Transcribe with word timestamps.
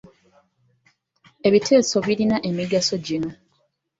Ebiteeso 1.47 1.97
birina 2.05 2.37
emigaso 2.49 2.93
gino. 3.05 3.29